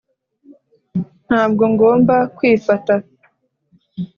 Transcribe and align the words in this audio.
ntabwo 1.27 1.63
ngomba 1.73 2.15
kwifata. 2.35 2.93